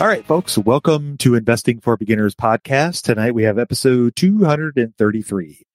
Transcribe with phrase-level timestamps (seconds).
[0.00, 3.02] All right, folks, welcome to Investing for Beginners podcast.
[3.02, 5.66] Tonight we have episode 233.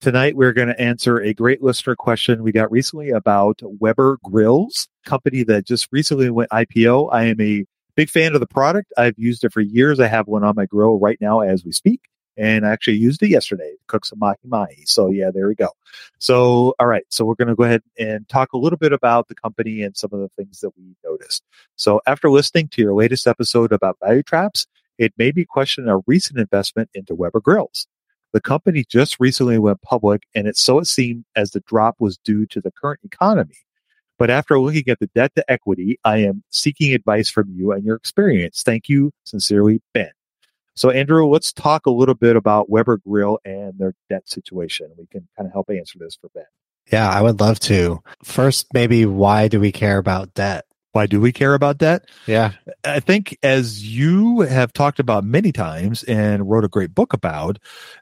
[0.00, 4.88] Tonight we're going to answer a great listener question we got recently about Weber Grills,
[5.04, 7.10] company that just recently went IPO.
[7.12, 8.90] I am a big fan of the product.
[8.96, 10.00] I've used it for years.
[10.00, 12.00] I have one on my grill right now as we speak
[12.36, 14.84] and I actually used it yesterday to cook some mahi mahi.
[14.86, 15.70] So yeah, there we go.
[16.18, 19.28] So all right, so we're going to go ahead and talk a little bit about
[19.28, 21.44] the company and some of the things that we noticed.
[21.76, 24.66] So after listening to your latest episode about value traps,
[24.98, 27.86] it made me question a recent investment into Weber Grills.
[28.32, 32.18] The company just recently went public, and it so it seemed as the drop was
[32.18, 33.58] due to the current economy.
[34.18, 37.84] But after looking at the debt to equity, I am seeking advice from you and
[37.84, 38.62] your experience.
[38.62, 39.12] Thank you.
[39.24, 40.10] Sincerely, Ben.
[40.74, 44.90] So, Andrew, let's talk a little bit about Weber Grill and their debt situation.
[44.98, 46.44] We can kind of help answer this for Ben.
[46.92, 48.02] Yeah, I would love to.
[48.22, 50.66] First, maybe why do we care about debt?
[50.92, 52.08] Why do we care about debt?
[52.26, 52.52] Yeah.
[52.84, 57.58] I think as you have talked about many times and wrote a great book about,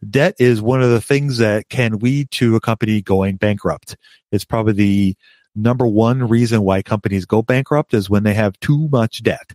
[0.09, 3.97] debt is one of the things that can lead to a company going bankrupt.
[4.31, 5.17] It's probably the
[5.55, 9.53] number one reason why companies go bankrupt is when they have too much debt.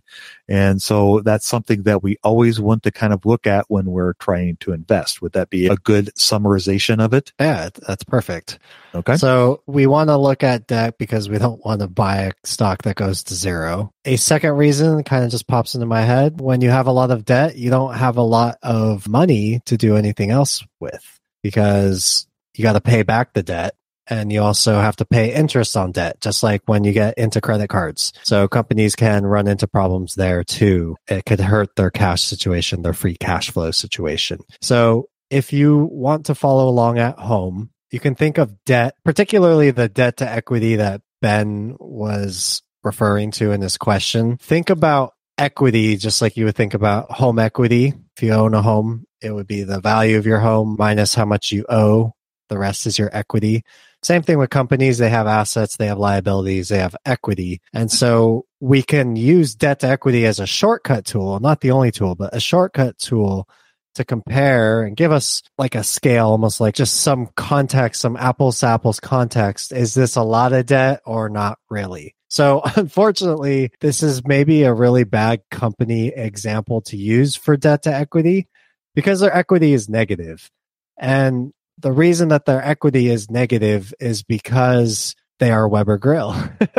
[0.48, 4.14] And so that's something that we always want to kind of look at when we're
[4.14, 5.20] trying to invest.
[5.20, 7.32] Would that be a good summarization of it?
[7.38, 8.58] Yeah, that's perfect.
[8.94, 9.16] Okay.
[9.16, 12.82] So we want to look at debt because we don't want to buy a stock
[12.82, 13.92] that goes to zero.
[14.04, 16.40] A second reason kind of just pops into my head.
[16.40, 19.76] When you have a lot of debt, you don't have a lot of money to
[19.76, 23.74] do anything else with because you got to pay back the debt
[24.08, 27.40] and you also have to pay interest on debt, just like when you get into
[27.40, 28.12] credit cards.
[28.22, 30.96] So companies can run into problems there too.
[31.08, 34.40] It could hurt their cash situation, their free cash flow situation.
[34.60, 39.70] So if you want to follow along at home, you can think of debt, particularly
[39.70, 44.36] the debt to equity that Ben was referring to in this question.
[44.38, 47.94] Think about equity just like you would think about home equity.
[48.16, 51.24] If you own a home, it would be the value of your home minus how
[51.24, 52.12] much you owe.
[52.48, 53.62] The rest is your equity.
[54.02, 54.98] Same thing with companies.
[54.98, 57.60] They have assets, they have liabilities, they have equity.
[57.72, 61.90] And so we can use debt to equity as a shortcut tool, not the only
[61.90, 63.48] tool, but a shortcut tool
[63.94, 68.60] to compare and give us like a scale, almost like just some context, some apples
[68.60, 69.72] to apples context.
[69.72, 72.14] Is this a lot of debt or not really?
[72.28, 77.94] So unfortunately, this is maybe a really bad company example to use for debt to
[77.94, 78.48] equity
[78.94, 80.48] because their equity is negative.
[80.96, 86.34] And the reason that their equity is negative is because they are Weber Grill.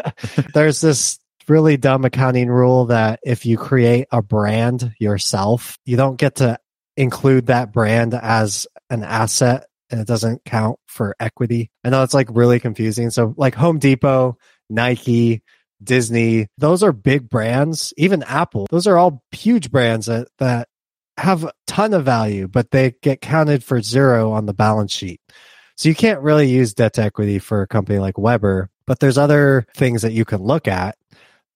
[0.54, 6.18] There's this really dumb accounting rule that if you create a brand yourself, you don't
[6.18, 6.60] get to
[6.96, 11.72] include that brand as an asset and it doesn't count for equity.
[11.84, 13.10] I know it's like really confusing.
[13.10, 14.38] So like Home Depot,
[14.70, 15.42] Nike,
[15.82, 18.68] Disney, those are big brands, even Apple.
[18.70, 20.68] Those are all huge brands that, that
[21.20, 25.22] have a ton of value, but they get counted for zero on the balance sheet.
[25.76, 29.18] So you can't really use debt to equity for a company like Weber, but there's
[29.18, 30.98] other things that you can look at.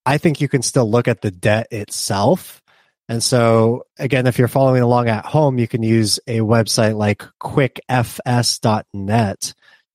[0.06, 2.62] I think you can still look at the debt itself.
[3.10, 7.24] And so again, if you're following along at home, you can use a website like
[7.42, 7.94] quickfs.net.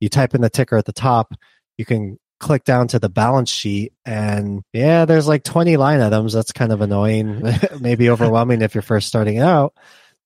[0.01, 1.33] You type in the ticker at the top,
[1.77, 6.33] you can click down to the balance sheet and yeah, there's like 20 line items.
[6.33, 7.43] That's kind of annoying,
[7.81, 9.75] maybe overwhelming if you're first starting out.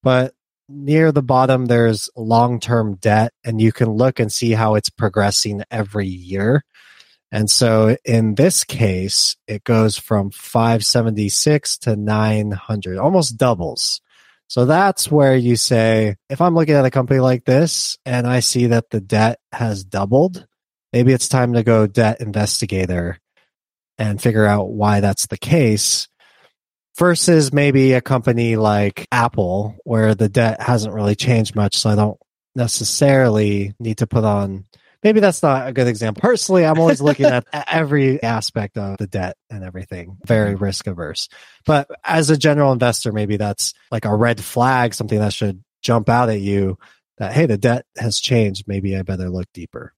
[0.03, 0.35] But
[0.69, 4.91] near the bottom, there's long term debt, and you can look and see how it's
[4.91, 6.65] progressing every year.
[7.31, 14.03] And so in this case, it goes from 576 to 900, almost doubles.
[14.49, 18.41] So that's where you say, if I'm looking at a company like this and I
[18.41, 20.47] see that the debt has doubled,
[20.93, 23.19] maybe it's time to go debt investigator
[23.99, 26.09] and figure out why that's the case
[26.99, 31.77] versus maybe a company like Apple where the debt hasn't really changed much.
[31.77, 32.19] So I don't
[32.55, 34.67] necessarily need to put on
[35.03, 36.21] maybe that's not a good example.
[36.21, 41.29] Personally, I'm always looking at every aspect of the debt and everything, very risk averse.
[41.67, 46.09] But as a general investor, maybe that's like a red flag, something that should jump
[46.09, 46.79] out at you
[47.19, 48.65] that, hey, the debt has changed.
[48.67, 49.93] Maybe I better look deeper.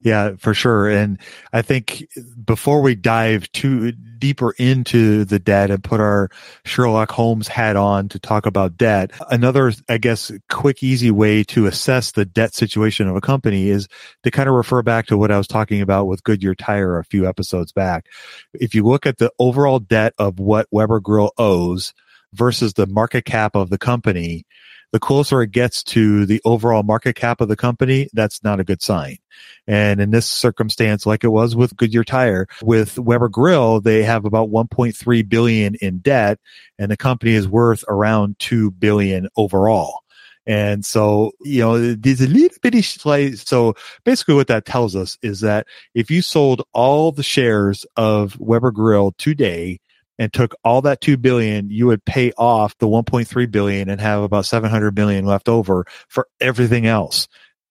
[0.00, 0.88] Yeah, for sure.
[0.88, 1.18] And
[1.52, 2.06] I think
[2.44, 6.30] before we dive too deeper into the debt and put our
[6.64, 11.66] Sherlock Holmes hat on to talk about debt, another, I guess, quick, easy way to
[11.66, 13.88] assess the debt situation of a company is
[14.22, 17.04] to kind of refer back to what I was talking about with Goodyear Tire a
[17.04, 18.06] few episodes back.
[18.54, 21.92] If you look at the overall debt of what Weber Grill owes
[22.32, 24.44] versus the market cap of the company,
[24.92, 28.64] the closer it gets to the overall market cap of the company, that's not a
[28.64, 29.18] good sign.
[29.66, 34.24] And in this circumstance, like it was with Goodyear Tire, with Weber Grill, they have
[34.24, 36.38] about 1.3 billion in debt
[36.78, 40.00] and the company is worth around 2 billion overall.
[40.46, 43.46] And so, you know, there's a little bitty slice.
[43.46, 43.74] So
[44.04, 48.70] basically what that tells us is that if you sold all the shares of Weber
[48.70, 49.78] Grill today,
[50.18, 54.22] and took all that 2 billion, you would pay off the 1.3 billion and have
[54.22, 57.28] about 700 million left over for everything else.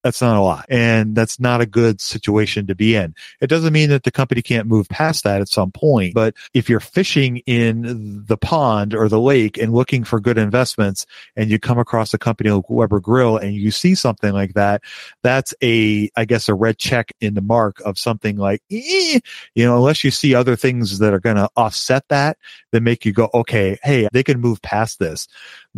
[0.07, 0.65] That's not a lot.
[0.69, 3.13] And that's not a good situation to be in.
[3.41, 6.13] It doesn't mean that the company can't move past that at some point.
[6.13, 11.05] But if you're fishing in the pond or the lake and looking for good investments
[11.35, 14.81] and you come across a company like Weber Grill and you see something like that,
[15.23, 19.19] that's a, I guess, a red check in the mark of something like, eh,
[19.55, 22.37] you know, unless you see other things that are going to offset that,
[22.71, 25.27] that make you go, okay, hey, they can move past this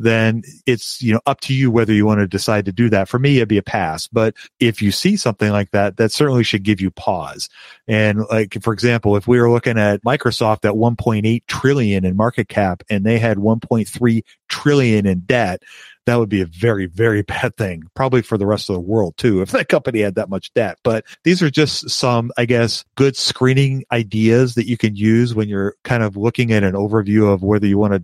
[0.04, 3.10] then it's, you know, up to you whether you want to decide to do that.
[3.10, 4.08] For me, it'd be a pass.
[4.08, 4.19] But
[4.60, 7.50] if you see something like that, that certainly should give you pause.
[7.88, 12.48] And like, for example, if we were looking at Microsoft at 1.8 trillion in market
[12.48, 15.64] cap and they had 1.3 trillion in debt,
[16.06, 19.16] that would be a very, very bad thing, probably for the rest of the world
[19.18, 20.78] too, if that company had that much debt.
[20.84, 25.50] But these are just some, I guess, good screening ideas that you can use when
[25.50, 28.04] you're kind of looking at an overview of whether you want to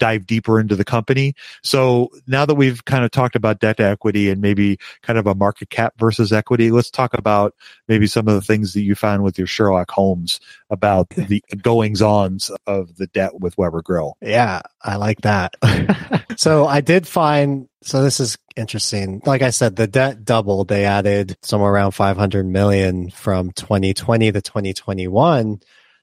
[0.00, 1.34] dive deeper into the company.
[1.62, 5.28] So now that we've kind of talked about debt to equity and maybe kind of
[5.28, 7.54] a market cap versus equity, let's talk about
[7.86, 12.02] maybe some of the things that you found with your Sherlock Holmes about the goings
[12.02, 14.16] ons of the debt with Weber Grill.
[14.20, 15.54] Yeah, I like that.
[16.36, 19.22] so I did find so this is interesting.
[19.24, 20.68] Like I said, the debt doubled.
[20.68, 25.60] They added somewhere around 500 million from 2020 to 2021.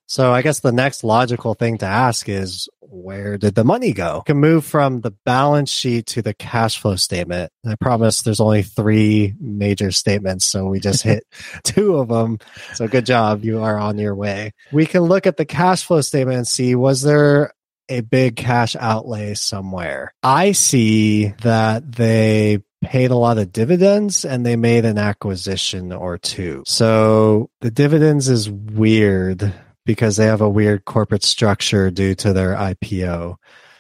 [0.08, 4.22] So I guess the next logical thing to ask is where did the money go?
[4.26, 7.52] can move from the balance sheet to the cash flow statement.
[7.66, 11.24] I promise there's only three major statements, so we just hit
[11.64, 12.40] two of them.
[12.74, 13.44] So good job.
[13.44, 14.52] You are on your way.
[14.72, 17.54] We can look at the cash flow statement and see was there
[17.90, 20.14] a big cash outlay somewhere?
[20.24, 26.18] I see that they paid a lot of dividends and they made an acquisition or
[26.18, 26.64] two.
[26.66, 29.54] So the dividends is weird
[29.88, 33.38] because they have a weird corporate structure due to their IPO.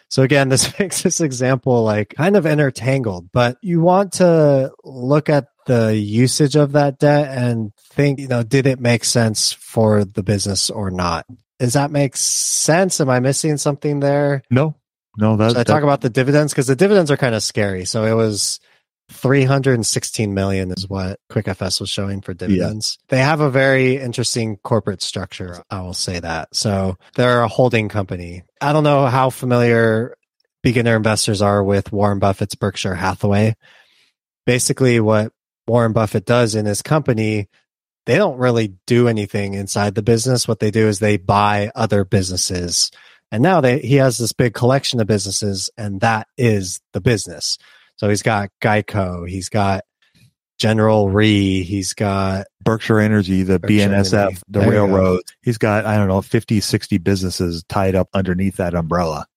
[0.09, 5.29] So again, this makes this example like kind of intertangled, but you want to look
[5.29, 10.05] at the usage of that debt and think, you know, did it make sense for
[10.05, 11.25] the business or not?
[11.59, 13.01] Does that make sense?
[13.01, 14.43] Am I missing something there?
[14.49, 14.75] No,
[15.17, 15.35] no.
[15.35, 17.83] That, Should I that, talk about the dividends because the dividends are kind of scary.
[17.85, 18.59] So it was
[19.09, 22.97] 316 million is what QuickFS was showing for dividends.
[22.99, 23.05] Yeah.
[23.09, 25.63] They have a very interesting corporate structure.
[25.69, 26.55] I will say that.
[26.55, 28.43] So they're a holding company.
[28.61, 30.17] I don't know how familiar
[30.61, 33.55] beginner investors are with Warren Buffett's Berkshire Hathaway.
[34.45, 35.31] Basically, what
[35.67, 37.47] Warren Buffett does in his company,
[38.05, 40.47] they don't really do anything inside the business.
[40.47, 42.91] What they do is they buy other businesses
[43.31, 47.57] And now they, he has this big collection of businesses, and that is the business.
[47.97, 49.83] So he's got Geico, he's got
[50.57, 54.37] General Re, he's got Berkshire Energy, the Berkshire BNSF, Energy.
[54.47, 55.21] the There railroad.
[55.41, 59.27] He's got, I don't know, 50, 60 businesses tied up underneath that umbrella.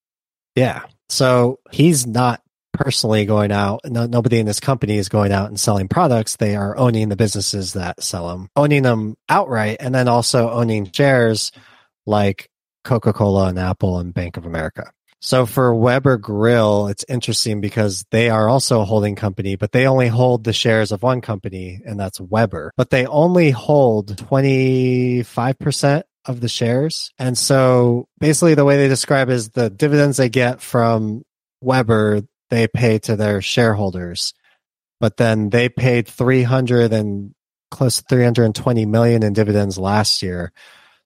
[0.54, 0.82] Yeah.
[1.08, 3.80] So he's not personally going out.
[3.84, 6.36] No, nobody in this company is going out and selling products.
[6.36, 10.90] They are owning the businesses that sell them, owning them outright, and then also owning
[10.90, 11.52] shares
[12.06, 12.48] like
[12.84, 14.90] Coca Cola and Apple and Bank of America.
[15.20, 19.86] So for Weber Grill, it's interesting because they are also a holding company, but they
[19.86, 22.72] only hold the shares of one company, and that's Weber.
[22.76, 27.12] But they only hold 25% of the shares.
[27.18, 31.22] And so basically the way they describe is the dividends they get from
[31.60, 34.32] Weber, they pay to their shareholders.
[35.00, 37.34] But then they paid 300 and
[37.70, 40.52] close to 320 million in dividends last year.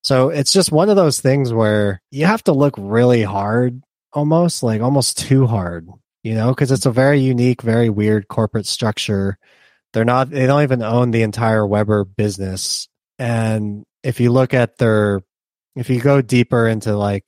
[0.02, 3.82] So it's just one of those things where you have to look really hard,
[4.14, 5.88] almost like almost too hard,
[6.22, 9.36] you know, because it's a very unique, very weird corporate structure.
[9.92, 12.88] They're not, they don't even own the entire Weber business.
[13.18, 15.22] And if you look at their,
[15.76, 17.24] if you go deeper into like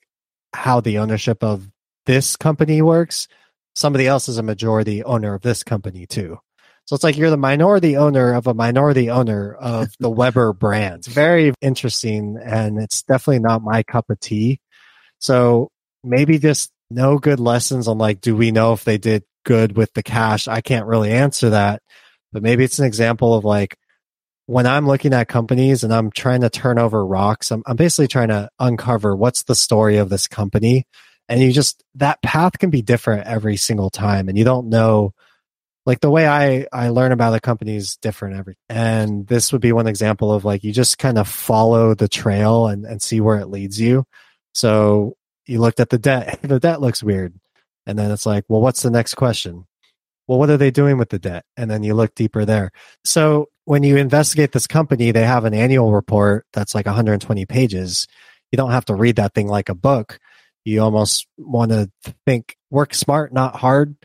[0.53, 1.69] how the ownership of
[2.07, 3.29] this company works,
[3.75, 6.39] somebody else is a majority owner of this company too.
[6.87, 10.99] So it's like you're the minority owner of a minority owner of the Weber brand.
[10.99, 14.61] It's very interesting and it's definitely not my cup of tea.
[15.19, 15.69] So
[16.05, 19.93] maybe just no good lessons on like, do we know if they did good with
[19.95, 20.49] the cash?
[20.49, 21.83] I can't really answer that,
[22.33, 23.77] but maybe it's an example of like,
[24.47, 28.07] when I'm looking at companies and I'm trying to turn over rocks, I'm, I'm basically
[28.07, 30.87] trying to uncover what's the story of this company.
[31.29, 34.29] And you just, that path can be different every single time.
[34.29, 35.13] And you don't know,
[35.85, 39.61] like the way I, I learn about a company is different every, and this would
[39.61, 43.21] be one example of like, you just kind of follow the trail and, and see
[43.21, 44.05] where it leads you.
[44.55, 45.17] So
[45.47, 47.35] you looked at the debt, the debt looks weird.
[47.87, 49.67] And then it's like, well, what's the next question?
[50.27, 51.45] Well, what are they doing with the debt?
[51.57, 52.73] And then you look deeper there.
[53.05, 58.09] So when you investigate this company, they have an annual report that's like 120 pages.
[58.51, 60.19] You don't have to read that thing like a book.
[60.65, 61.91] You almost want to
[62.27, 63.97] think, work smart, not hard.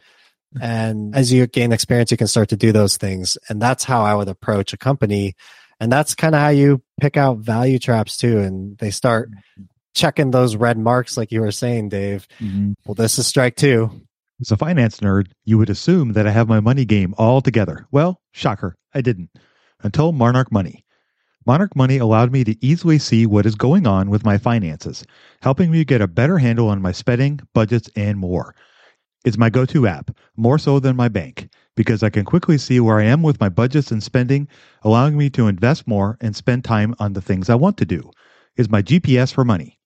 [0.56, 0.64] Hmm.
[0.64, 3.38] And as you gain experience, you can start to do those things.
[3.50, 5.34] And that's how I would approach a company.
[5.80, 8.38] And that's kind of how you pick out value traps too.
[8.38, 9.64] And they start mm-hmm.
[9.94, 12.28] Checking those red marks, like you were saying, Dave.
[12.40, 12.74] Mm-hmm.
[12.86, 13.90] Well, this is strike two.
[14.40, 17.86] As a finance nerd, you would assume that I have my money game all together.
[17.92, 19.30] Well, shocker, I didn't.
[19.84, 20.86] Until Monarch Money.
[21.46, 25.04] Monarch Money allowed me to easily see what is going on with my finances,
[25.42, 28.56] helping me get a better handle on my spending, budgets, and more.
[29.26, 32.80] It's my go to app, more so than my bank, because I can quickly see
[32.80, 34.48] where I am with my budgets and spending,
[34.84, 38.10] allowing me to invest more and spend time on the things I want to do.
[38.56, 39.80] It's my GPS for money.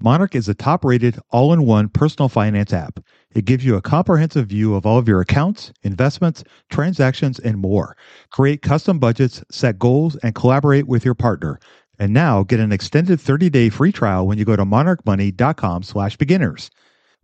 [0.00, 3.00] Monarch is a top rated, all in one personal finance app.
[3.34, 7.96] It gives you a comprehensive view of all of your accounts, investments, transactions, and more.
[8.30, 11.58] Create custom budgets, set goals, and collaborate with your partner.
[11.98, 16.70] And now get an extended 30-day free trial when you go to monarchmoney.com slash beginners.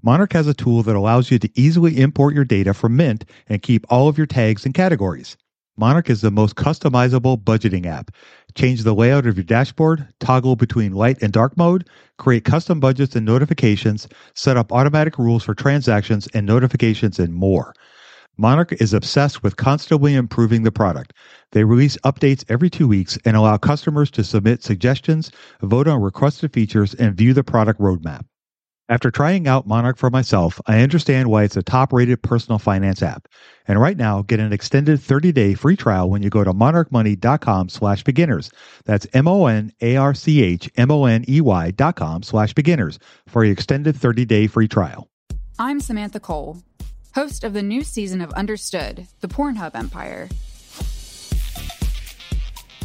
[0.03, 3.63] Monarch has a tool that allows you to easily import your data from Mint and
[3.63, 5.37] keep all of your tags and categories.
[5.77, 8.11] Monarch is the most customizable budgeting app.
[8.55, 11.89] Change the layout of your dashboard, toggle between light and dark mode,
[12.19, 17.75] create custom budgets and notifications, set up automatic rules for transactions and notifications, and more.
[18.37, 21.13] Monarch is obsessed with constantly improving the product.
[21.53, 25.31] They release updates every two weeks and allow customers to submit suggestions,
[25.61, 28.25] vote on requested features, and view the product roadmap.
[28.91, 33.05] After trying out Monarch for myself, I understand why it's a top rated personal finance
[33.05, 33.29] app.
[33.69, 37.69] And right now, get an extended 30 day free trial when you go to monarchmoney.com
[37.69, 38.51] slash beginners.
[38.87, 42.25] That's M O N A R C H M O N E Y dot com
[42.25, 45.09] slash beginners for your extended 30 day free trial.
[45.57, 46.61] I'm Samantha Cole,
[47.15, 50.29] host of the new season of Understood, the Pornhub Empire.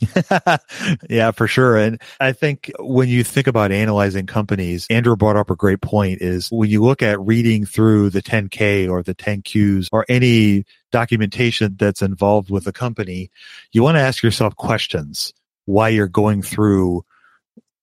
[1.10, 1.76] yeah, for sure.
[1.76, 6.22] And I think when you think about analyzing companies, Andrew brought up a great point
[6.22, 11.76] is when you look at reading through the 10K or the 10Qs or any documentation
[11.78, 13.30] that's involved with a company,
[13.72, 15.32] you want to ask yourself questions
[15.66, 17.04] why you're going through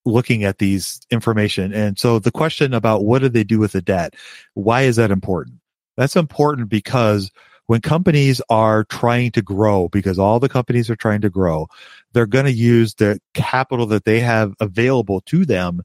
[0.04, 1.72] looking at these information.
[1.72, 4.14] And so the question about what did they do with the debt?
[4.54, 5.58] Why is that important?
[5.96, 7.30] That's important because
[7.68, 11.68] when companies are trying to grow, because all the companies are trying to grow,
[12.12, 15.82] they're going to use the capital that they have available to them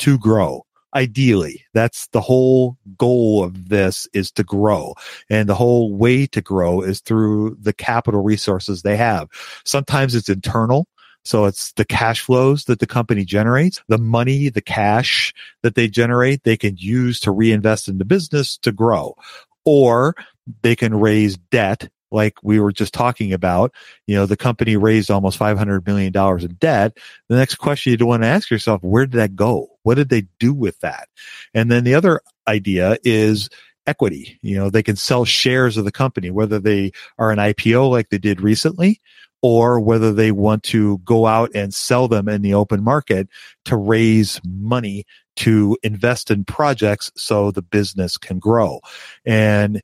[0.00, 0.66] to grow.
[0.92, 4.94] Ideally, that's the whole goal of this is to grow.
[5.30, 9.28] And the whole way to grow is through the capital resources they have.
[9.64, 10.88] Sometimes it's internal.
[11.24, 15.32] So it's the cash flows that the company generates, the money, the cash
[15.62, 19.14] that they generate, they can use to reinvest in the business to grow.
[19.64, 20.14] Or
[20.62, 23.72] they can raise debt like we were just talking about,
[24.06, 26.12] you know, the company raised almost $500 million
[26.44, 26.96] in debt.
[27.28, 29.68] The next question you want to ask yourself, where did that go?
[29.82, 31.08] What did they do with that?
[31.54, 33.48] And then the other idea is
[33.86, 34.38] equity.
[34.42, 38.08] You know, they can sell shares of the company, whether they are an IPO like
[38.08, 39.00] they did recently
[39.42, 43.28] or whether they want to go out and sell them in the open market
[43.64, 45.04] to raise money
[45.36, 48.80] to invest in projects so the business can grow.
[49.24, 49.80] And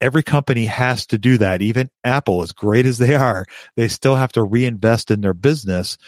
[0.00, 1.60] every company has to do that.
[1.60, 3.44] Even Apple, as great as they are,
[3.76, 5.98] they still have to reinvest in their business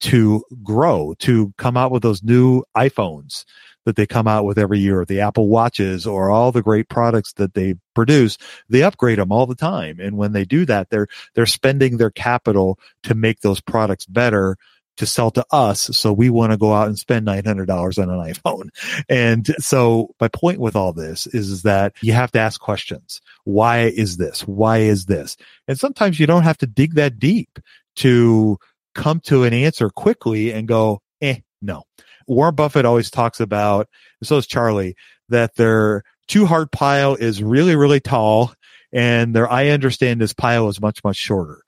[0.00, 3.44] to grow, to come out with those new iPhones
[3.84, 7.32] that they come out with every year, the Apple Watches or all the great products
[7.34, 8.38] that they produce,
[8.68, 10.00] they upgrade them all the time.
[10.00, 14.56] And when they do that, they're, they're spending their capital to make those products better
[14.96, 15.82] to sell to us.
[15.96, 18.68] So we want to go out and spend $900 on an iPhone.
[19.08, 23.20] And so my point with all this is, that you have to ask questions.
[23.44, 24.42] Why is this?
[24.42, 25.36] Why is this?
[25.68, 27.58] And sometimes you don't have to dig that deep
[27.96, 28.58] to
[28.94, 31.84] come to an answer quickly and go, eh, no.
[32.26, 33.88] Warren Buffett always talks about,
[34.22, 34.96] so is Charlie,
[35.28, 38.54] that their too hard pile is really, really tall
[38.94, 41.62] and their I understand this pile is much, much shorter.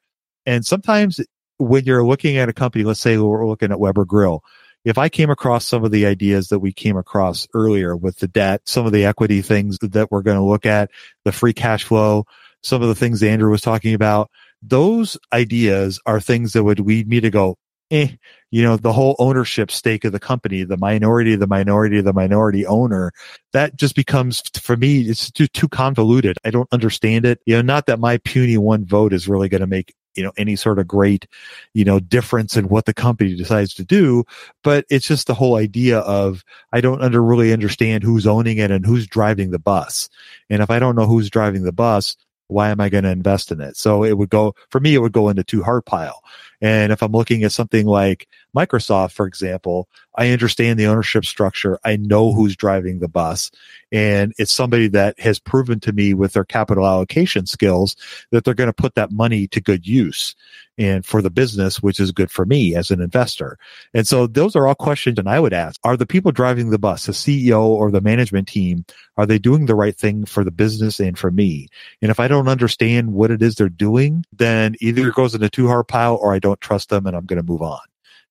[0.46, 1.20] And sometimes
[1.58, 4.44] when you're looking at a company, let's say we're looking at Weber Grill,
[4.84, 8.28] if I came across some of the ideas that we came across earlier with the
[8.28, 10.92] debt, some of the equity things that we're going to look at,
[11.24, 12.24] the free cash flow,
[12.62, 14.30] some of the things Andrew was talking about,
[14.62, 17.58] those ideas are things that would lead me to go,
[17.90, 18.08] eh,
[18.50, 22.66] you know, the whole ownership stake of the company, the minority, the minority, the minority
[22.66, 23.12] owner,
[23.52, 26.38] that just becomes, for me, it's too, too convoluted.
[26.44, 27.40] I don't understand it.
[27.46, 30.32] You know, not that my puny one vote is really going to make you know
[30.36, 31.26] any sort of great
[31.74, 34.24] you know difference in what the company decides to do
[34.64, 38.70] but it's just the whole idea of i don't under really understand who's owning it
[38.70, 40.08] and who's driving the bus
[40.48, 42.16] and if i don't know who's driving the bus
[42.48, 44.98] why am i going to invest in it so it would go for me it
[44.98, 46.22] would go into two hard pile
[46.60, 51.78] and if I'm looking at something like Microsoft, for example, I understand the ownership structure.
[51.84, 53.50] I know who's driving the bus.
[53.92, 57.96] And it's somebody that has proven to me with their capital allocation skills
[58.32, 60.34] that they're going to put that money to good use
[60.78, 63.58] and for the business, which is good for me as an investor.
[63.94, 66.78] And so those are all questions and I would ask, are the people driving the
[66.78, 68.84] bus, the CEO or the management team,
[69.16, 71.68] are they doing the right thing for the business and for me?
[72.02, 75.42] And if I don't understand what it is they're doing, then either it goes in
[75.42, 77.80] a too hard pile or I don't trust them and I'm going to move on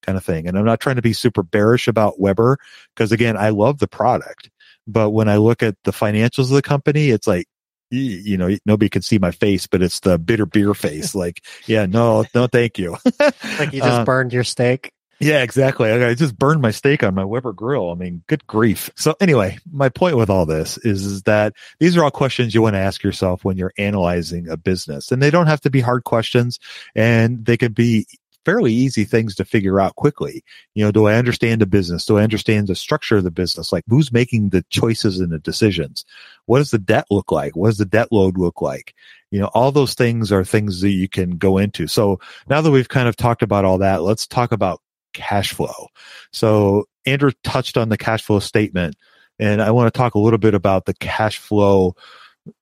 [0.02, 0.46] kind of thing.
[0.46, 2.58] And I'm not trying to be super bearish about Weber
[2.94, 4.50] because again, I love the product.
[4.86, 7.46] But when I look at the financials of the company, it's like,
[7.90, 11.14] you know, nobody can see my face, but it's the bitter beer face.
[11.14, 12.96] Like, yeah, no, no, thank you.
[13.20, 14.92] like you just uh, burned your steak.
[15.18, 15.90] Yeah, exactly.
[15.90, 17.90] I just burned my steak on my Weber grill.
[17.90, 18.90] I mean, good grief.
[18.96, 22.60] So anyway, my point with all this is, is that these are all questions you
[22.60, 25.80] want to ask yourself when you're analyzing a business and they don't have to be
[25.80, 26.58] hard questions
[26.94, 28.06] and they can be
[28.44, 30.44] fairly easy things to figure out quickly.
[30.74, 32.04] You know, do I understand the business?
[32.04, 33.72] Do I understand the structure of the business?
[33.72, 36.04] Like who's making the choices and the decisions?
[36.44, 37.56] What does the debt look like?
[37.56, 38.94] What does the debt load look like?
[39.30, 41.86] You know, all those things are things that you can go into.
[41.86, 44.80] So now that we've kind of talked about all that, let's talk about
[45.16, 45.88] cash flow.
[46.32, 48.94] So Andrew touched on the cash flow statement
[49.38, 51.94] and I want to talk a little bit about the cash flow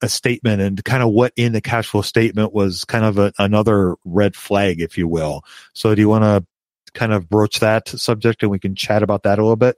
[0.01, 3.35] a statement and kind of what in the cash flow statement was kind of a,
[3.39, 5.43] another red flag, if you will.
[5.75, 6.47] So do you want to
[6.95, 9.77] kind of broach that subject and we can chat about that a little bit?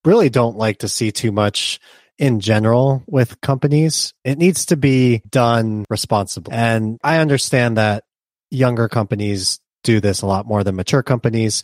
[0.03, 1.79] really don't like to see too much
[2.17, 4.13] in general with companies.
[4.23, 6.53] It needs to be done responsibly.
[6.53, 8.03] And I understand that
[8.51, 11.63] younger companies do this a lot more than mature companies.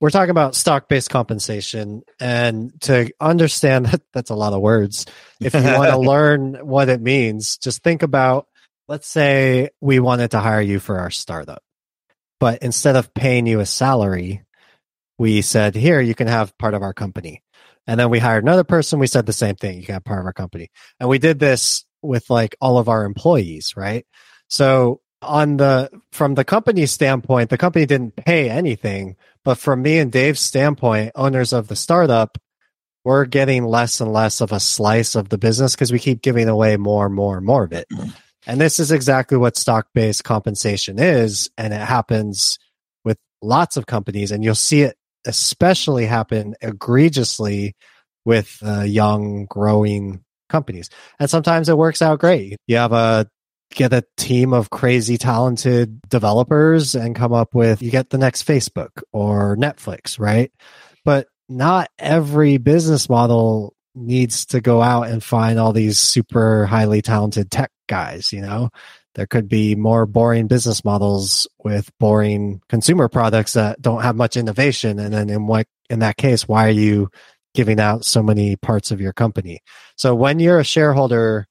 [0.00, 2.02] We're talking about stock based compensation.
[2.20, 5.06] And to understand that, that's a lot of words.
[5.40, 8.46] If you want to learn what it means, just think about
[8.88, 11.62] let's say we wanted to hire you for our startup,
[12.40, 14.42] but instead of paying you a salary,
[15.18, 17.42] we said, here, you can have part of our company.
[17.86, 18.98] And then we hired another person.
[18.98, 19.80] We said the same thing.
[19.80, 20.70] You got part of our company.
[21.00, 24.06] And we did this with like all of our employees, right?
[24.48, 29.98] So on the from the company standpoint, the company didn't pay anything, but from me
[29.98, 32.38] and Dave's standpoint, owners of the startup,
[33.04, 36.48] we're getting less and less of a slice of the business because we keep giving
[36.48, 37.86] away more and more and more of it.
[37.92, 38.10] Mm-hmm.
[38.46, 41.50] And this is exactly what stock based compensation is.
[41.56, 42.58] And it happens
[43.04, 44.32] with lots of companies.
[44.32, 47.74] And you'll see it especially happen egregiously
[48.24, 50.90] with uh, young, growing companies.
[51.18, 52.56] And sometimes it works out great.
[52.66, 53.26] You have a
[53.74, 58.46] get a team of crazy talented developers and come up with you get the next
[58.46, 60.52] Facebook or Netflix, right?
[61.04, 67.02] But not every business model needs to go out and find all these super highly
[67.02, 68.70] talented tech guys, you know?
[69.14, 74.36] There could be more boring business models with boring consumer products that don't have much
[74.36, 74.98] innovation.
[74.98, 77.10] And then in what, in that case, why are you
[77.54, 79.60] giving out so many parts of your company?
[79.96, 81.46] So when you're a shareholder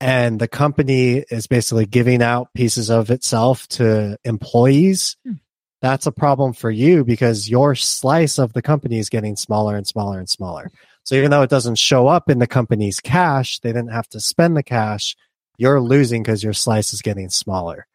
[0.00, 5.34] and the company is basically giving out pieces of itself to employees, hmm
[5.82, 9.86] that's a problem for you because your slice of the company is getting smaller and
[9.86, 10.70] smaller and smaller.
[11.02, 14.20] So even though it doesn't show up in the company's cash, they didn't have to
[14.20, 15.16] spend the cash.
[15.58, 17.86] You're losing because your slice is getting smaller.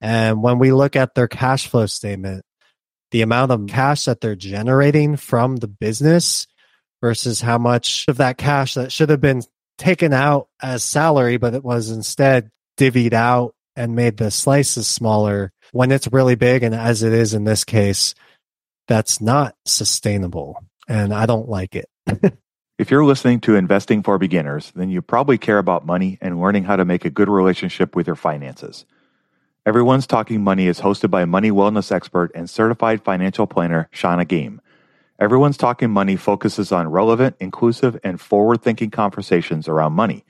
[0.00, 2.44] And when we look at their cash flow statement,
[3.10, 6.46] the amount of cash that they're generating from the business
[7.00, 9.42] versus how much of that cash that should have been
[9.78, 15.52] taken out as salary, but it was instead divvied out and made the slices smaller
[15.72, 18.14] when it's really big and as it is in this case
[18.88, 21.88] that's not sustainable and i don't like it
[22.82, 26.64] if you're listening to investing for beginners then you probably care about money and learning
[26.64, 28.84] how to make a good relationship with your finances.
[29.64, 34.60] Everyone's talking money is hosted by money wellness expert and certified financial planner shannah game
[35.20, 40.24] everyone's talking money focuses on relevant inclusive and forward-thinking conversations around money.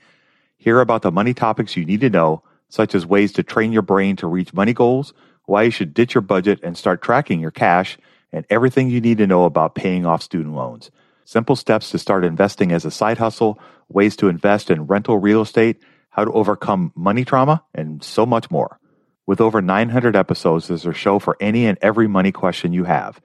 [0.57, 3.81] Hear about the money topics you need to know such as ways to train your
[3.81, 5.11] brain to reach money goals,
[5.45, 7.97] why you should ditch your budget and start tracking your cash,
[8.31, 10.91] and everything you need to know about paying off student loans.
[11.25, 13.59] Simple steps to start investing as a side hustle,
[13.89, 18.51] ways to invest in rental real estate, how to overcome money trauma, and so much
[18.51, 18.79] more.
[19.25, 23.21] With over 900 episodes, there's a show for any and every money question you have.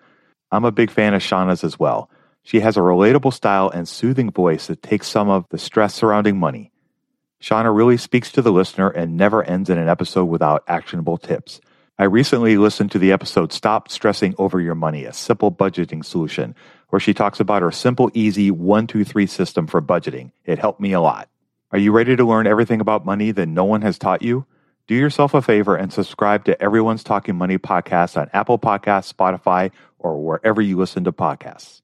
[0.50, 2.10] I'm a big fan of Shannah's as well.
[2.42, 6.38] She has a relatable style and soothing voice that takes some of the stress surrounding
[6.38, 6.72] money.
[7.42, 11.60] Shauna really speaks to the listener and never ends in an episode without actionable tips.
[11.98, 16.54] I recently listened to the episode Stop Stressing Over Your Money, a simple budgeting solution,
[16.88, 20.32] where she talks about her simple, easy one, two, three system for budgeting.
[20.44, 21.28] It helped me a lot.
[21.70, 24.46] Are you ready to learn everything about money that no one has taught you?
[24.86, 29.70] Do yourself a favor and subscribe to Everyone's Talking Money podcast on Apple Podcasts, Spotify,
[29.98, 31.82] or wherever you listen to podcasts.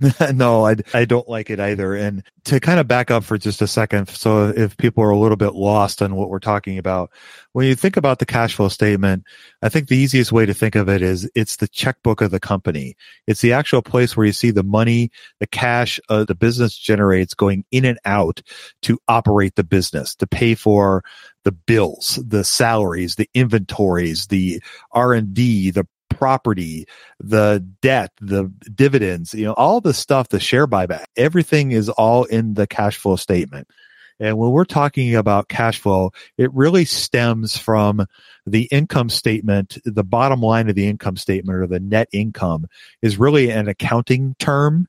[0.32, 1.94] no, I, I don't like it either.
[1.94, 5.18] And to kind of back up for just a second, so if people are a
[5.18, 7.10] little bit lost on what we're talking about,
[7.52, 9.24] when you think about the cash flow statement,
[9.62, 12.40] I think the easiest way to think of it is it's the checkbook of the
[12.40, 12.96] company.
[13.26, 17.34] It's the actual place where you see the money, the cash uh, the business generates
[17.34, 18.40] going in and out
[18.82, 21.04] to operate the business, to pay for
[21.44, 26.86] the bills, the salaries, the inventories, the R&D, the property,
[27.18, 32.24] the debt, the dividends, you know, all the stuff, the share buyback, everything is all
[32.24, 33.68] in the cash flow statement.
[34.20, 38.06] And when we're talking about cash flow, it really stems from
[38.44, 39.78] the income statement.
[39.86, 42.66] The bottom line of the income statement or the net income
[43.00, 44.86] is really an accounting term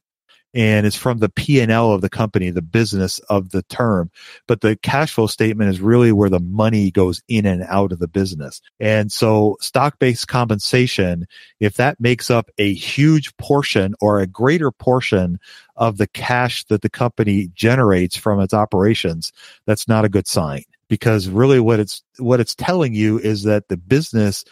[0.54, 4.12] and it's from the P&L of the company, the business of the term.
[4.48, 8.00] But the cash flow statement is really where the money goes in and out of
[8.00, 8.62] the business.
[8.80, 11.28] And so stock-based compensation,
[11.60, 15.40] if that makes up a huge portion or a greater portion
[15.78, 19.32] of the cash that the company generates from its operations,
[19.66, 23.70] that's not a good sign because really what it's what it's telling you is that
[23.70, 24.44] the business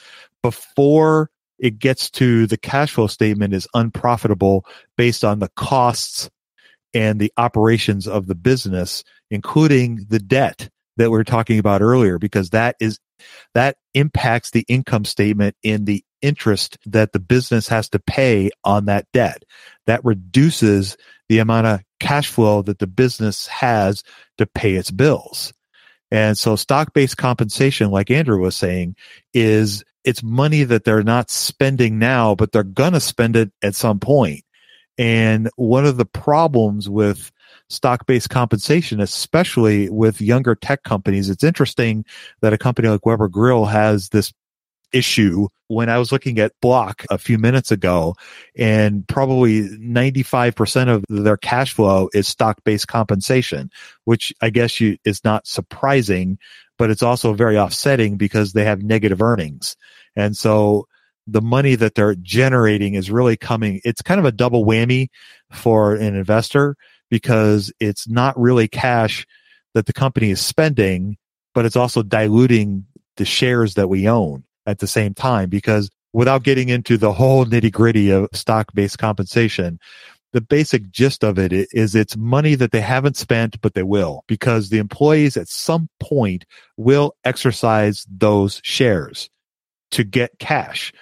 [0.42, 4.66] before it gets to the cash flow statement is unprofitable
[4.98, 6.30] based on the costs
[6.94, 12.18] and the operations of the business, including the debt that we are talking about earlier,
[12.18, 13.00] because that is,
[13.54, 18.86] that impacts the income statement in the interest that the business has to pay on
[18.86, 19.44] that debt.
[19.86, 20.98] That reduces
[21.30, 24.04] the amount of cash flow that the business has
[24.38, 25.54] to pay its bills.
[26.12, 28.96] And so stock based compensation, like Andrew was saying,
[29.34, 33.76] is it's money that they're not spending now, but they're going to spend it at
[33.76, 34.44] some point.
[34.98, 37.32] And one of the problems with
[37.70, 42.06] stock based compensation, especially with younger tech companies, it's interesting
[42.42, 44.34] that a company like Weber Grill has this
[44.92, 48.16] issue when I was looking at Block a few minutes ago,
[48.58, 53.70] and probably 95% of their cash flow is stock based compensation,
[54.06, 56.40] which I guess you, is not surprising,
[56.80, 59.76] but it's also very offsetting because they have negative earnings.
[60.16, 60.88] And so
[61.28, 63.82] the money that they're generating is really coming.
[63.84, 65.10] It's kind of a double whammy
[65.52, 66.76] for an investor
[67.12, 69.28] because it's not really cash
[69.76, 71.18] that the company is spending,
[71.54, 72.86] but it's also diluting
[73.18, 77.46] the shares that we own at the same time because without getting into the whole
[77.46, 79.80] nitty gritty of stock based compensation,
[80.32, 84.24] the basic gist of it is it's money that they haven't spent, but they will
[84.28, 86.46] because the employees at some point
[86.78, 89.30] will exercise those shares
[89.92, 90.94] to get cash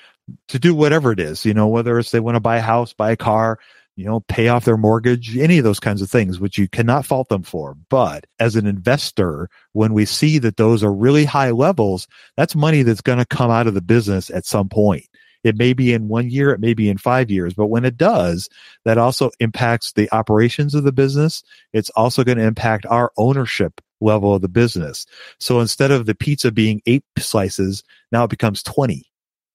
[0.49, 2.93] to do whatever it is, you know, whether it's they want to buy a house,
[2.93, 3.59] buy a car,
[3.95, 7.05] you know, pay off their mortgage, any of those kinds of things, which you cannot
[7.05, 7.75] fault them for.
[7.89, 12.83] But as an investor, when we see that those are really high levels, that's money
[12.83, 15.05] that's going to come out of the business at some point.
[15.47, 17.97] It may be in one year, it may be in five years, but when it
[17.97, 18.49] does,
[18.85, 21.43] that also impacts the operations of the business.
[21.73, 25.05] It's also going to impact our ownership level of the business.
[25.39, 29.05] So instead of the pizza being eight slices, now it becomes 20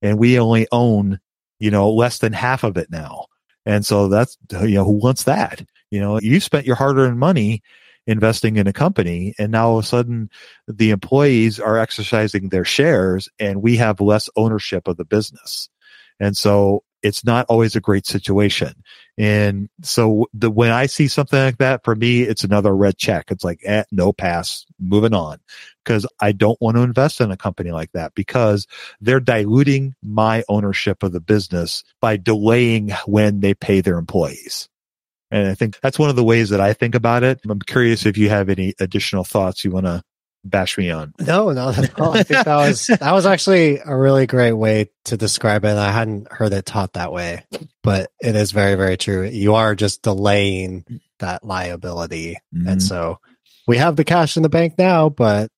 [0.01, 1.21] and we only own,
[1.61, 3.27] you know, less than half of it now.
[3.65, 5.65] And so that's, you know, who wants that?
[5.91, 7.63] You know, you spent your hard earned money
[8.07, 10.29] investing in a company and now all of a sudden
[10.67, 15.69] the employees are exercising their shares and we have less ownership of the business.
[16.23, 18.75] And so it's not always a great situation.
[19.19, 23.33] And so the, when I see something like that, for me, it's another red check.
[23.33, 25.39] It's like, eh, no pass, moving on.
[25.85, 28.69] Cause I don't want to invest in a company like that because
[29.01, 34.69] they're diluting my ownership of the business by delaying when they pay their employees.
[35.33, 37.41] And I think that's one of the ways that I think about it.
[37.49, 40.05] I'm curious if you have any additional thoughts you want to
[40.45, 41.15] bash me on.
[41.19, 41.73] No, no, I
[42.23, 45.77] think that was that was actually a really great way to describe it.
[45.77, 47.45] I hadn't heard it taught that way,
[47.83, 49.25] but it is very, very true.
[49.25, 52.69] You are just delaying that liability, mm-hmm.
[52.69, 53.19] and so
[53.67, 55.51] we have the cash in the bank now, but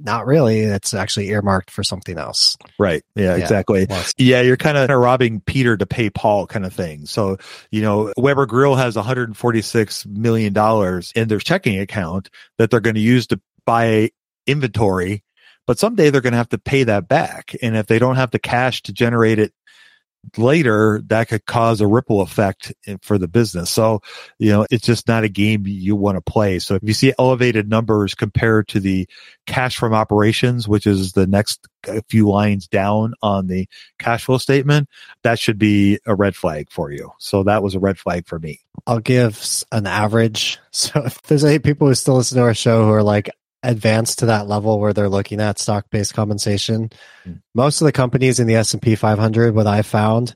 [0.00, 0.60] not really.
[0.60, 2.56] It's actually earmarked for something else.
[2.78, 3.02] Right.
[3.14, 3.42] Yeah, yeah.
[3.42, 3.86] exactly.
[4.16, 7.06] Yeah, you're kind of robbing Peter to pay Paul kind of thing.
[7.06, 7.38] So,
[7.70, 12.94] you know, Weber Grill has 146 million dollars in their checking account that they're going
[12.94, 14.10] to use to buy
[14.46, 15.24] inventory,
[15.66, 17.54] but someday they're going to have to pay that back.
[17.62, 19.52] And if they don't have the cash to generate it
[20.36, 22.72] later, that could cause a ripple effect
[23.02, 23.70] for the business.
[23.70, 24.02] So,
[24.38, 26.58] you know, it's just not a game you want to play.
[26.58, 29.08] So if you see elevated numbers compared to the
[29.46, 31.66] cash from operations, which is the next
[32.08, 34.88] few lines down on the cash flow statement,
[35.24, 37.12] that should be a red flag for you.
[37.18, 38.60] So that was a red flag for me.
[38.86, 40.58] I'll give an average.
[40.74, 43.28] So if there's any people who still listen to our show who are like,
[43.62, 46.90] advanced to that level where they're looking at stock based compensation.
[47.24, 47.42] Mm.
[47.54, 50.34] Most of the companies in the S&P 500 what I found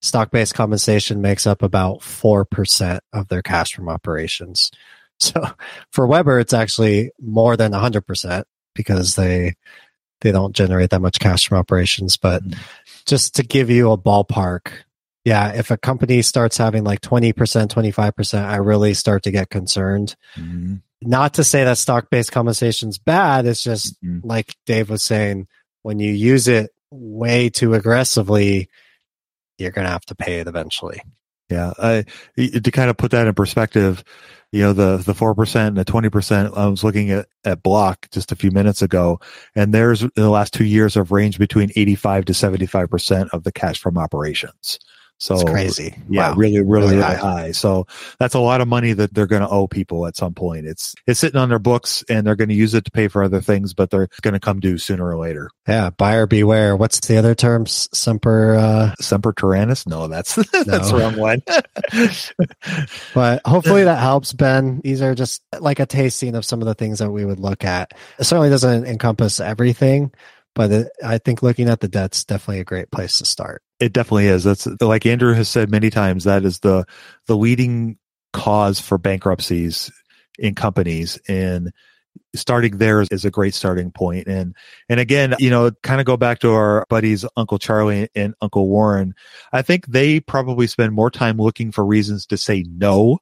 [0.00, 4.70] stock based compensation makes up about 4% of their cash from operations.
[5.18, 5.42] So
[5.92, 9.54] for Weber it's actually more than 100% because they
[10.20, 12.54] they don't generate that much cash from operations, but mm.
[13.06, 14.72] just to give you a ballpark
[15.24, 20.14] yeah, if a company starts having like 20%, 25%, I really start to get concerned.
[20.36, 23.46] Mm-hmm not to say that stock based compensation is bad.
[23.46, 24.26] It's just mm-hmm.
[24.26, 25.46] like Dave was saying,
[25.82, 28.68] when you use it way too aggressively,
[29.58, 31.00] you're going to have to pay it eventually.
[31.48, 32.02] Yeah.
[32.36, 34.02] To kind of put that in perspective,
[34.52, 38.32] you know, the, the 4% and the 20%, I was looking at, at Block just
[38.32, 39.20] a few minutes ago,
[39.54, 43.52] and there's in the last two years have ranged between 85 to 75% of the
[43.52, 44.78] cash from operations.
[45.18, 45.94] So it's crazy.
[46.10, 46.36] Yeah, wow.
[46.36, 47.14] really, really, really high.
[47.14, 47.52] high.
[47.52, 47.86] So
[48.18, 50.66] that's a lot of money that they're going to owe people at some point.
[50.66, 53.22] It's it's sitting on their books and they're going to use it to pay for
[53.22, 55.50] other things, but they're going to come due sooner or later.
[55.66, 56.76] Yeah, buyer beware.
[56.76, 57.88] What's the other terms?
[57.94, 59.86] Semper uh Semper Tyrannis?
[59.86, 60.78] No, that's that's no.
[60.78, 61.42] the wrong one.
[63.14, 64.80] but hopefully that helps, Ben.
[64.84, 67.64] These are just like a tasting of some of the things that we would look
[67.64, 67.92] at.
[68.18, 70.12] It certainly doesn't encompass everything,
[70.54, 73.62] but it, I think looking at the debt's definitely a great place to start.
[73.78, 74.44] It definitely is.
[74.44, 76.24] That's like Andrew has said many times.
[76.24, 76.86] That is the
[77.26, 77.98] the leading
[78.32, 79.90] cause for bankruptcies
[80.38, 81.72] in companies, and
[82.34, 84.26] starting there is a great starting point.
[84.26, 84.54] And
[84.88, 88.68] and again, you know, kind of go back to our buddies Uncle Charlie and Uncle
[88.68, 89.14] Warren.
[89.52, 93.18] I think they probably spend more time looking for reasons to say no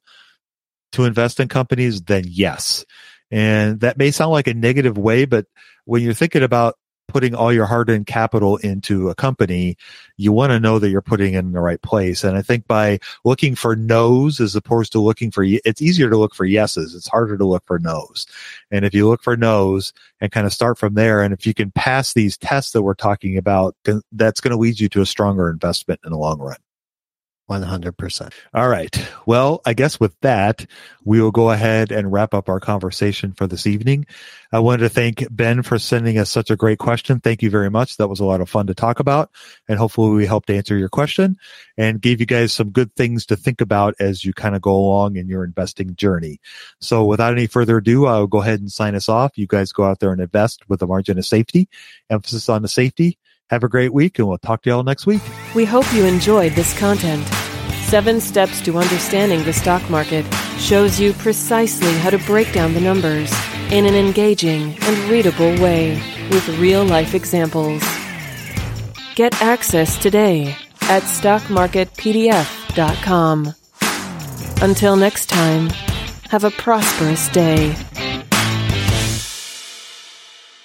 [0.92, 2.84] to invest in companies than yes.
[3.30, 5.46] And that may sound like a negative way, but
[5.84, 6.76] when you're thinking about
[7.14, 9.76] putting all your hard earned capital into a company,
[10.16, 12.24] you want to know that you're putting it in the right place.
[12.24, 16.16] And I think by looking for no's as opposed to looking for, it's easier to
[16.16, 16.92] look for yeses.
[16.92, 18.26] It's harder to look for no's.
[18.72, 21.54] And if you look for no's and kind of start from there, and if you
[21.54, 23.76] can pass these tests that we're talking about,
[24.10, 26.56] that's going to lead you to a stronger investment in the long run.
[27.50, 28.32] 100%.
[28.54, 29.06] All right.
[29.26, 30.64] Well, I guess with that,
[31.04, 34.06] we will go ahead and wrap up our conversation for this evening.
[34.50, 37.20] I wanted to thank Ben for sending us such a great question.
[37.20, 37.98] Thank you very much.
[37.98, 39.30] That was a lot of fun to talk about
[39.68, 41.36] and hopefully we helped answer your question
[41.76, 44.74] and gave you guys some good things to think about as you kind of go
[44.74, 46.40] along in your investing journey.
[46.80, 49.36] So without any further ado, I'll go ahead and sign us off.
[49.36, 51.68] You guys go out there and invest with a margin of safety,
[52.08, 53.18] emphasis on the safety
[53.50, 55.20] have a great week, and we'll talk to y'all next week.
[55.54, 57.26] We hope you enjoyed this content.
[57.86, 60.24] Seven Steps to Understanding the Stock Market
[60.58, 63.32] shows you precisely how to break down the numbers
[63.70, 65.94] in an engaging and readable way
[66.30, 67.82] with real life examples.
[69.14, 73.54] Get access today at stockmarketpdf.com.
[74.62, 75.68] Until next time,
[76.30, 77.74] have a prosperous day.